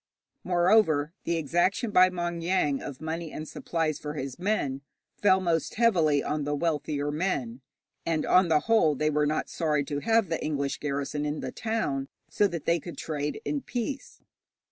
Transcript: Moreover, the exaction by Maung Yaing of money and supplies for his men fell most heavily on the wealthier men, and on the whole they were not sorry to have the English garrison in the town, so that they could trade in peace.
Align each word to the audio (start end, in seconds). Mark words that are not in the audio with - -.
Moreover, 0.43 1.13
the 1.25 1.37
exaction 1.37 1.91
by 1.91 2.09
Maung 2.09 2.41
Yaing 2.41 2.81
of 2.81 3.01
money 3.01 3.31
and 3.31 3.47
supplies 3.47 3.99
for 3.99 4.15
his 4.15 4.39
men 4.39 4.81
fell 5.21 5.39
most 5.39 5.75
heavily 5.75 6.23
on 6.23 6.43
the 6.43 6.55
wealthier 6.55 7.11
men, 7.11 7.61
and 8.03 8.25
on 8.25 8.47
the 8.47 8.61
whole 8.61 8.95
they 8.95 9.11
were 9.11 9.27
not 9.27 9.47
sorry 9.47 9.83
to 9.83 9.99
have 9.99 10.27
the 10.27 10.43
English 10.43 10.79
garrison 10.79 11.23
in 11.23 11.41
the 11.41 11.51
town, 11.51 12.07
so 12.27 12.47
that 12.47 12.65
they 12.65 12.79
could 12.79 12.97
trade 12.97 13.43
in 13.45 13.61
peace. 13.61 14.23